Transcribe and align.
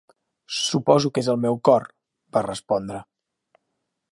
"Suposo 0.59 1.11
que 1.17 1.21
és 1.25 1.29
el 1.33 1.37
meu 1.43 1.59
cor", 1.69 1.85
va 2.39 2.43
respondre. 2.47 3.03